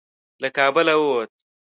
له 0.41 0.49
کابله 0.57 0.93
ووت. 1.01 1.31